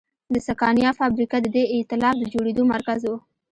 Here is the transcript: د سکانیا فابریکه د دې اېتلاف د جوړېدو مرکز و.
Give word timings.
د 0.33 0.35
سکانیا 0.47 0.89
فابریکه 0.99 1.37
د 1.41 1.47
دې 1.55 1.63
اېتلاف 1.73 2.15
د 2.19 2.23
جوړېدو 2.33 2.63
مرکز 2.73 3.01
و. 3.07 3.11